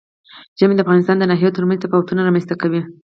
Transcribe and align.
ژمی 0.59 0.75
د 0.75 0.79
افغانستان 0.83 1.15
د 1.19 1.23
ناحیو 1.31 1.55
ترمنځ 1.57 1.79
تفاوتونه 1.81 2.21
رامنځ 2.21 2.45
ته 2.49 2.55
کوي. 2.61 2.81